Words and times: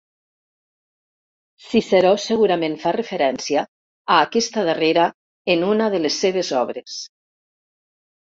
Ciceró 1.65 2.13
segurament 2.23 2.77
fa 2.85 2.93
referència 2.95 3.65
a 4.15 4.17
aquesta 4.29 4.65
darrera, 4.69 5.05
en 5.57 5.67
una 5.71 5.91
de 5.97 5.99
les 6.07 6.19
seves 6.25 6.53
obres. 6.65 6.97